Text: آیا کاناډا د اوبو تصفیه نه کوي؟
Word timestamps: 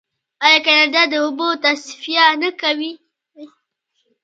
آیا 0.45 0.59
کاناډا 0.65 1.03
د 1.09 1.13
اوبو 1.23 1.47
تصفیه 1.63 2.25
نه 2.41 2.49
کوي؟ 2.61 2.91